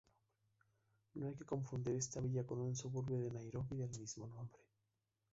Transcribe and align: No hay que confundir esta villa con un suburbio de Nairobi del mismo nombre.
No 1.13 1.27
hay 1.27 1.35
que 1.35 1.45
confundir 1.45 1.93
esta 1.93 2.21
villa 2.21 2.43
con 2.43 2.59
un 2.59 2.75
suburbio 2.75 3.19
de 3.19 3.29
Nairobi 3.29 3.75
del 3.77 3.99
mismo 3.99 4.25
nombre. 4.25 4.63